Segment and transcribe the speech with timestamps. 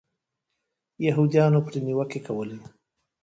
[1.07, 2.57] یهودیانو پرې نیوکې کولې.